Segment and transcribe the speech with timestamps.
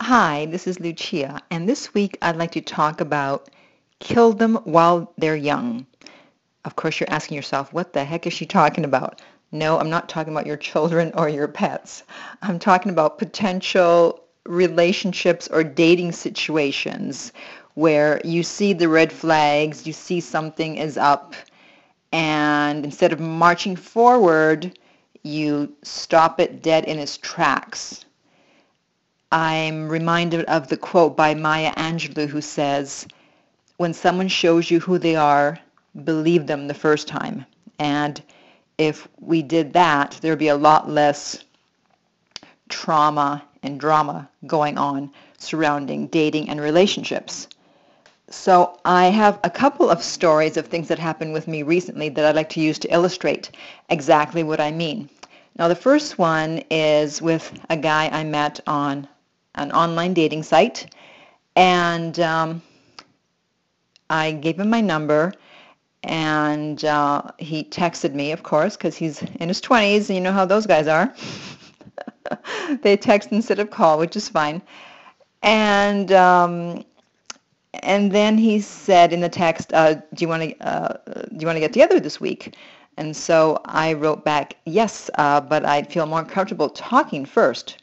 [0.00, 3.48] Hi, this is Lucia, and this week I'd like to talk about
[4.00, 5.86] kill them while they're young.
[6.64, 9.22] Of course, you're asking yourself, what the heck is she talking about?
[9.52, 12.02] No, I'm not talking about your children or your pets.
[12.42, 17.32] I'm talking about potential relationships or dating situations
[17.74, 21.34] where you see the red flags, you see something is up,
[22.12, 24.76] and instead of marching forward,
[25.22, 28.04] you stop it dead in its tracks.
[29.32, 33.06] I'm reminded of the quote by Maya Angelou who says,
[33.76, 35.58] when someone shows you who they are,
[36.04, 37.44] believe them the first time.
[37.78, 38.22] And
[38.78, 41.44] if we did that, there'd be a lot less
[42.68, 47.48] trauma and drama going on surrounding dating and relationships.
[48.30, 52.24] So I have a couple of stories of things that happened with me recently that
[52.24, 53.50] I'd like to use to illustrate
[53.90, 55.08] exactly what I mean.
[55.56, 59.08] Now the first one is with a guy I met on
[59.54, 60.86] an online dating site
[61.56, 62.62] and um,
[64.10, 65.32] I gave him my number
[66.04, 70.32] and uh, he texted me, of course, because he's in his 20s, and you know
[70.32, 71.14] how those guys are.
[72.82, 74.60] they text instead of call, which is fine.
[75.42, 76.84] And um,
[77.82, 81.46] and then he said in the text, uh, "Do you want to uh, do you
[81.46, 82.54] want to get together this week?"
[82.96, 87.78] And so I wrote back, "Yes, uh, but I'd feel more comfortable talking first.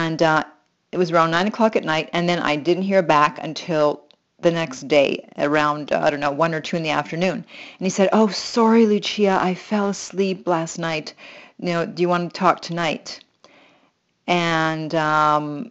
[0.00, 0.44] And uh,
[0.92, 4.02] it was around nine o'clock at night, and then I didn't hear back until
[4.40, 7.44] the next day around uh, I don't know one or two in the afternoon.
[7.78, 11.12] And he said, "Oh, sorry, Lucia, I fell asleep last night.
[11.58, 13.20] You know, do you want to talk tonight?"
[14.26, 15.70] And um,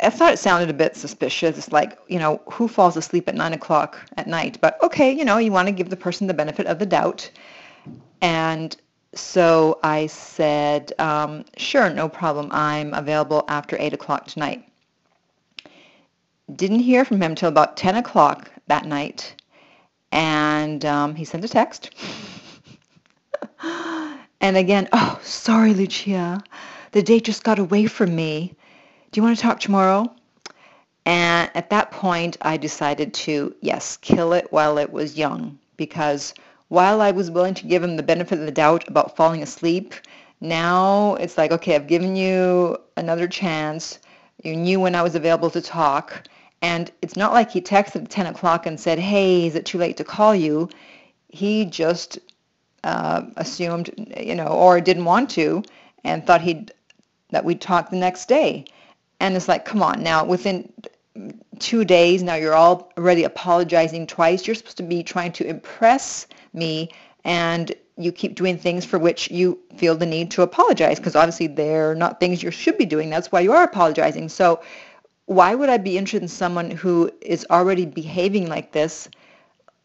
[0.00, 1.56] I thought it sounded a bit suspicious.
[1.56, 4.58] It's like, you know, who falls asleep at nine o'clock at night?
[4.60, 7.30] But okay, you know, you want to give the person the benefit of the doubt.
[8.20, 8.76] And
[9.14, 12.48] so I said, um, sure, no problem.
[12.50, 14.66] I'm available after eight o'clock tonight.
[16.54, 19.34] Didn't hear from him till about 10 o'clock that night.
[20.12, 21.90] And um, he sent a text.
[24.40, 26.42] and again, oh, sorry, Lucia.
[26.92, 28.54] The date just got away from me.
[29.10, 30.14] Do you want to talk tomorrow?
[31.04, 35.58] And at that point, I decided to, yes, kill it while it was young.
[35.76, 36.34] Because
[36.72, 39.92] while I was willing to give him the benefit of the doubt about falling asleep,
[40.40, 43.98] now it's like, okay, I've given you another chance.
[44.42, 46.26] You knew when I was available to talk.
[46.62, 49.76] And it's not like he texted at 10 o'clock and said, hey, is it too
[49.76, 50.70] late to call you?
[51.28, 52.18] He just
[52.84, 55.62] uh, assumed, you know, or didn't want to
[56.04, 56.72] and thought he'd,
[57.32, 58.64] that we'd talk the next day.
[59.20, 60.72] And it's like, come on, now within
[61.58, 64.46] two days, now you're already apologizing twice.
[64.46, 66.90] You're supposed to be trying to impress me
[67.24, 71.46] and you keep doing things for which you feel the need to apologize because obviously
[71.46, 73.10] they're not things you should be doing.
[73.10, 74.28] That's why you are apologizing.
[74.28, 74.62] So
[75.26, 79.08] why would I be interested in someone who is already behaving like this,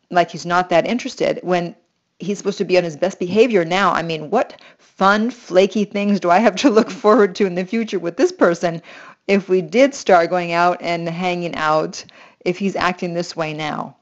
[0.09, 1.75] like he's not that interested, when
[2.19, 3.91] he's supposed to be on his best behavior now?
[3.91, 7.65] I mean, what fun, flaky things do I have to look forward to in the
[7.65, 8.81] future with this person
[9.27, 12.03] if we did start going out and hanging out
[12.45, 13.97] if he's acting this way now?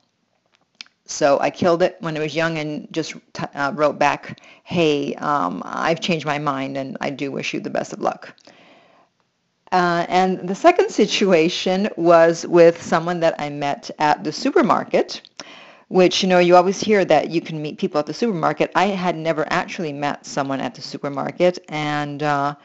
[1.05, 5.13] So I killed it when I was young and just t- uh, wrote back, hey,
[5.15, 8.33] um, I've changed my mind and I do wish you the best of luck.
[9.71, 15.21] Uh, and the second situation was with someone that I met at the supermarket,
[15.89, 18.71] which, you know, you always hear that you can meet people at the supermarket.
[18.73, 21.59] I had never actually met someone at the supermarket.
[21.69, 22.55] And uh,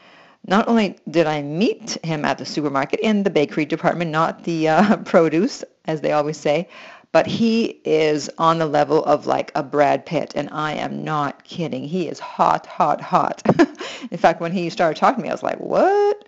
[0.47, 4.69] not only did I meet him at the supermarket in the bakery department, not the
[4.69, 6.67] uh, produce, as they always say,
[7.11, 11.43] but he is on the level of like a Brad Pitt, and I am not
[11.43, 11.83] kidding.
[11.83, 13.41] He is hot, hot, hot.
[14.11, 16.20] in fact, when he started talking to me, I was like, what?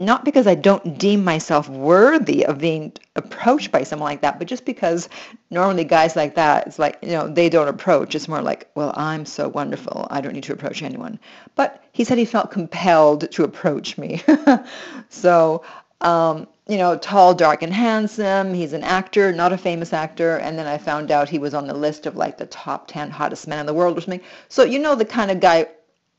[0.00, 4.48] Not because I don't deem myself worthy of being approached by someone like that, but
[4.48, 5.10] just because
[5.50, 8.14] normally guys like that, it's like, you know, they don't approach.
[8.14, 10.06] It's more like, well, I'm so wonderful.
[10.10, 11.18] I don't need to approach anyone.
[11.54, 14.22] But he said he felt compelled to approach me.
[15.10, 15.62] so,
[16.00, 18.54] um, you know, tall, dark, and handsome.
[18.54, 20.38] He's an actor, not a famous actor.
[20.38, 23.10] And then I found out he was on the list of like the top 10
[23.10, 24.22] hottest men in the world or something.
[24.48, 25.66] So, you know, the kind of guy,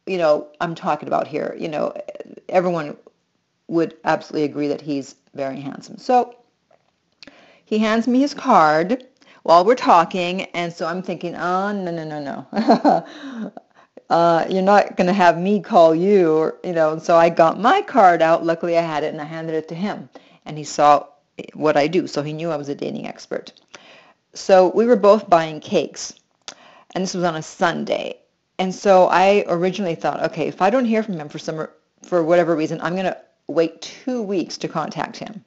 [0.05, 1.55] you know, I'm talking about here.
[1.57, 1.93] You know,
[2.47, 2.95] everyone
[3.71, 5.97] would absolutely agree that he's very handsome.
[5.97, 6.35] So
[7.63, 9.07] he hands me his card
[9.43, 12.19] while we're talking, and so I'm thinking, oh, no, no, no,
[12.51, 13.53] no.
[14.09, 16.91] uh, you're not going to have me call you, or, you know.
[16.91, 18.45] And so I got my card out.
[18.45, 20.09] Luckily, I had it, and I handed it to him,
[20.45, 21.07] and he saw
[21.53, 23.53] what I do, so he knew I was a dating expert.
[24.33, 26.13] So we were both buying cakes,
[26.93, 28.17] and this was on a Sunday.
[28.59, 31.69] And so I originally thought, okay, if I don't hear from him for some
[32.03, 33.17] for whatever reason, I'm going to
[33.51, 35.43] wait two weeks to contact him.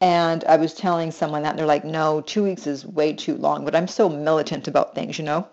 [0.00, 3.36] And I was telling someone that, and they're like, no, two weeks is way too
[3.36, 3.64] long.
[3.64, 5.48] But I'm so militant about things, you know?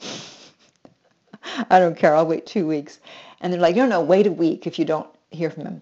[1.69, 2.15] I don't care.
[2.15, 2.99] I'll wait two weeks.
[3.41, 5.81] And they're like, no, no, wait a week if you don't hear from him.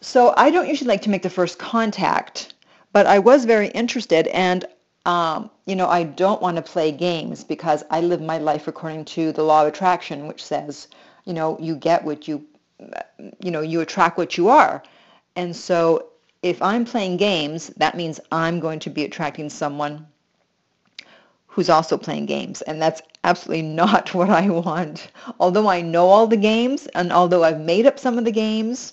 [0.00, 2.54] So I don't usually like to make the first contact,
[2.92, 4.26] but I was very interested.
[4.28, 4.66] And,
[5.04, 9.06] um, you know, I don't want to play games because I live my life according
[9.06, 10.88] to the law of attraction, which says,
[11.24, 12.44] you know, you get what you,
[13.40, 14.82] you know, you attract what you are.
[15.34, 16.08] And so
[16.42, 20.06] if I'm playing games, that means I'm going to be attracting someone
[21.46, 22.62] who's also playing games.
[22.62, 25.10] And that's absolutely not what I want.
[25.40, 28.92] Although I know all the games and although I've made up some of the games,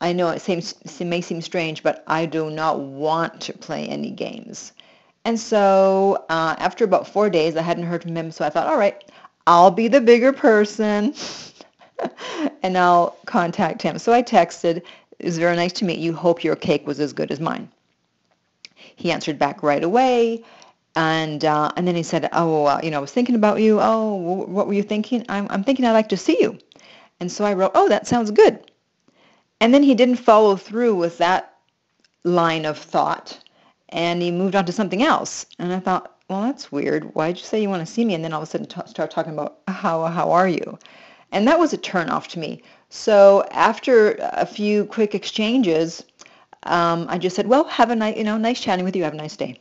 [0.00, 3.86] I know it, seems, it may seem strange, but I do not want to play
[3.86, 4.72] any games.
[5.24, 8.30] And so uh, after about four days, I hadn't heard from him.
[8.30, 9.02] So I thought, all right,
[9.46, 11.14] I'll be the bigger person
[12.62, 13.98] and I'll contact him.
[13.98, 14.82] So I texted,
[15.18, 16.12] it was very nice to meet you.
[16.12, 17.68] Hope your cake was as good as mine.
[18.74, 20.44] He answered back right away.
[20.96, 23.78] And uh, and then he said, oh, uh, you know, I was thinking about you.
[23.80, 24.14] Oh,
[24.48, 25.24] what were you thinking?
[25.28, 26.58] I'm, I'm thinking I'd like to see you.
[27.20, 28.70] And so I wrote, oh, that sounds good.
[29.60, 31.54] And then he didn't follow through with that
[32.24, 33.38] line of thought.
[33.90, 35.46] And he moved on to something else.
[35.58, 37.14] And I thought, well, that's weird.
[37.14, 38.14] Why'd you say you want to see me?
[38.14, 40.78] And then all of a sudden t- start talking about how, how are you?
[41.32, 42.62] And that was a turnoff to me.
[42.90, 46.04] So after a few quick exchanges,
[46.64, 49.04] um, I just said, well, have a nice, you know, nice chatting with you.
[49.04, 49.60] Have a nice day.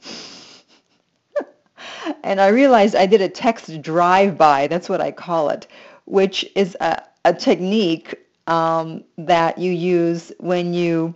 [2.24, 4.68] and I realized I did a text drive-by.
[4.68, 5.68] That's what I call it,
[6.06, 8.16] which is a, a technique
[8.48, 11.14] um, that you use when you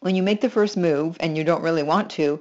[0.00, 2.40] when you make the first move and you don't really want to,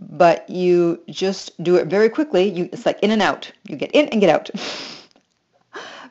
[0.00, 2.48] but you just do it very quickly.
[2.48, 3.50] You, it's like in and out.
[3.66, 4.50] You get in and get out.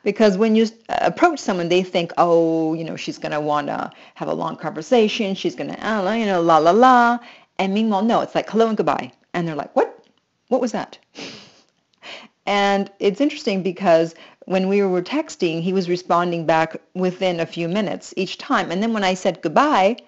[0.08, 3.90] because when you approach someone, they think, oh, you know, she's going to want to
[4.14, 5.34] have a long conversation.
[5.34, 7.18] She's going to, uh, you know, la, la, la.
[7.58, 9.12] And meanwhile, no, it's like hello and goodbye.
[9.34, 10.02] And they're like, what?
[10.48, 10.96] What was that?
[12.46, 14.14] and it's interesting because
[14.46, 18.70] when we were texting, he was responding back within a few minutes each time.
[18.70, 19.98] And then when I said goodbye,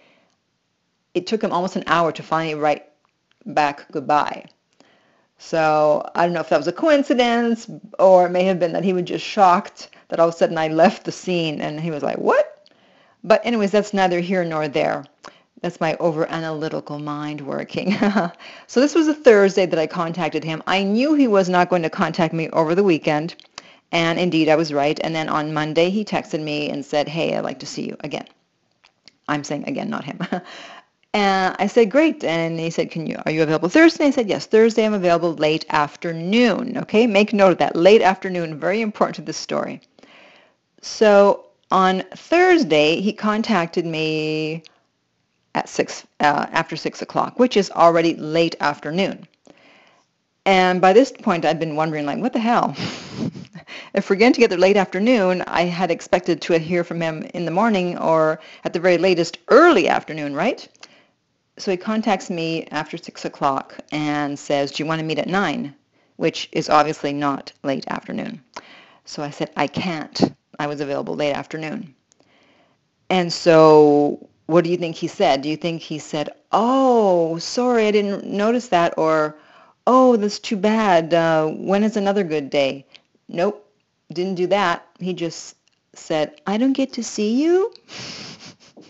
[1.12, 2.86] it took him almost an hour to finally write
[3.44, 4.46] back goodbye.
[5.42, 7.66] So I don't know if that was a coincidence
[7.98, 10.58] or it may have been that he was just shocked that all of a sudden
[10.58, 12.68] I left the scene and he was like, what?
[13.24, 15.06] But anyways, that's neither here nor there.
[15.62, 17.96] That's my over-analytical mind working.
[18.66, 20.62] so this was a Thursday that I contacted him.
[20.66, 23.34] I knew he was not going to contact me over the weekend.
[23.92, 25.00] And indeed, I was right.
[25.02, 27.96] And then on Monday, he texted me and said, hey, I'd like to see you
[28.00, 28.26] again.
[29.26, 30.20] I'm saying again, not him.
[31.12, 32.22] And I said, great.
[32.22, 34.06] And he said, can you, are you available Thursday?
[34.06, 36.78] I said, yes, Thursday I'm available late afternoon.
[36.78, 37.74] Okay, make note of that.
[37.74, 39.80] Late afternoon, very important to this story.
[40.82, 44.62] So on Thursday, he contacted me
[45.56, 49.26] at six, uh, after six o'clock, which is already late afternoon.
[50.46, 52.74] And by this point, I'd been wondering, like, what the hell?
[53.94, 57.50] if we're getting together late afternoon, I had expected to hear from him in the
[57.50, 60.68] morning or at the very latest early afternoon, right?
[61.60, 65.28] So he contacts me after 6 o'clock and says, do you want to meet at
[65.28, 65.74] 9?
[66.16, 68.42] Which is obviously not late afternoon.
[69.04, 70.32] So I said, I can't.
[70.58, 71.94] I was available late afternoon.
[73.10, 75.42] And so what do you think he said?
[75.42, 79.36] Do you think he said, oh, sorry, I didn't notice that, or,
[79.86, 81.14] oh, that's too bad.
[81.14, 82.86] Uh, when is another good day?
[83.28, 83.70] Nope,
[84.12, 84.86] didn't do that.
[84.98, 85.56] He just
[85.94, 87.72] said, I don't get to see you.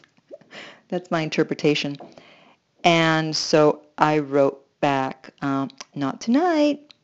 [0.89, 1.97] that's my interpretation.
[2.85, 6.95] And so I wrote back, um, not tonight.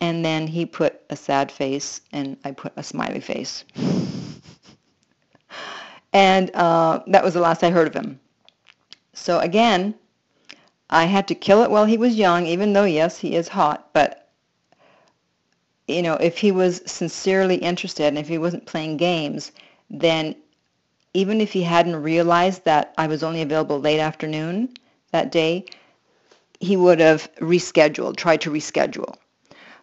[0.00, 3.64] And then he put a sad face and I put a smiley face.
[6.12, 8.20] and uh, that was the last I heard of him.
[9.14, 9.94] So again,
[10.90, 13.88] I had to kill it while he was young, even though, yes, he is hot.
[13.94, 14.28] But,
[15.88, 19.52] you know, if he was sincerely interested and if he wasn't playing games,
[19.88, 20.36] then
[21.14, 24.74] even if he hadn't realized that I was only available late afternoon
[25.12, 25.64] that day,
[26.60, 29.16] he would have rescheduled, tried to reschedule.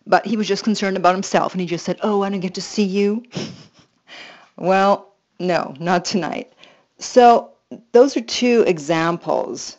[0.05, 2.55] But he was just concerned about himself, and he just said, oh, I don't get
[2.55, 3.23] to see you.
[4.57, 6.51] well, no, not tonight.
[6.99, 7.51] So
[7.93, 9.77] those are two examples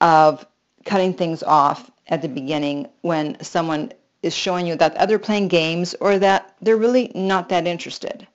[0.00, 0.46] of
[0.84, 3.92] cutting things off at the beginning when someone
[4.22, 8.26] is showing you that they're playing games or that they're really not that interested.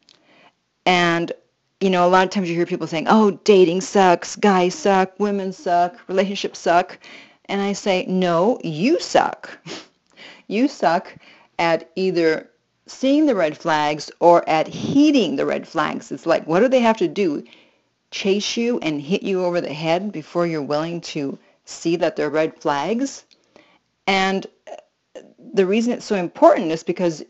[0.85, 1.31] And
[1.79, 5.19] you know, a lot of times you hear people saying, oh, dating sucks, guys suck,
[5.19, 6.99] women suck, relationships suck.
[7.45, 9.57] And I say, no, you suck.
[10.47, 11.15] you suck
[11.59, 12.49] at either
[12.87, 16.11] seeing the red flags or at heeding the red flags.
[16.11, 17.43] It's like, what do they have to do?
[18.11, 22.29] chase you and hit you over the head before you're willing to see that they're
[22.29, 23.25] red flags.
[24.05, 25.21] And uh,
[25.53, 27.23] the reason it's so important is because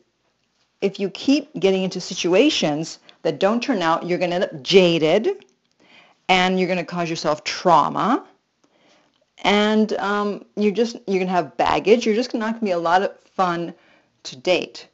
[0.82, 4.62] if you keep getting into situations that don't turn out, you're going to end up
[4.64, 5.46] jaded
[6.30, 8.26] and you're going to cause yourself trauma
[9.44, 12.06] and um, you're just you're going to have baggage.
[12.06, 13.74] You're just not going to be a lot of fun
[14.24, 14.88] to date.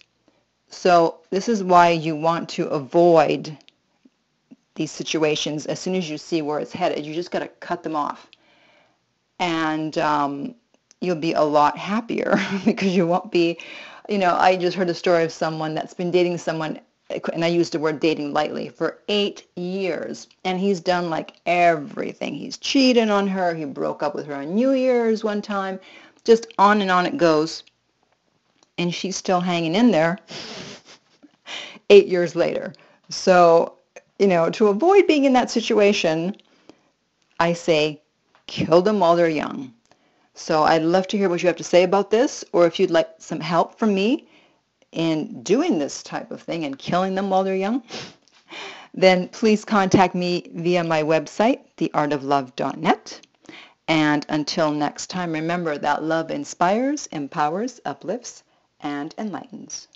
[0.69, 3.57] So this is why you want to avoid
[4.75, 7.05] these situations as soon as you see where it's headed.
[7.05, 8.27] You just got to cut them off.
[9.39, 10.55] And um,
[10.99, 13.59] you'll be a lot happier because you won't be,
[14.09, 17.47] you know, I just heard a story of someone that's been dating someone, and I
[17.47, 20.27] use the word dating lightly, for eight years.
[20.43, 22.35] And he's done like everything.
[22.35, 23.53] He's cheated on her.
[23.53, 25.79] He broke up with her on New Year's one time.
[26.23, 27.63] Just on and on it goes.
[28.77, 30.17] And she's still hanging in there
[31.89, 32.73] eight years later.
[33.09, 33.77] So,
[34.17, 36.35] you know, to avoid being in that situation,
[37.39, 38.01] I say
[38.47, 39.73] kill them while they're young.
[40.33, 42.89] So I'd love to hear what you have to say about this, or if you'd
[42.89, 44.27] like some help from me
[44.93, 47.83] in doing this type of thing and killing them while they're young,
[48.93, 53.21] then please contact me via my website, theartoflove.net.
[53.87, 58.43] And until next time, remember that love inspires, empowers, uplifts,
[58.79, 59.87] and enlightens.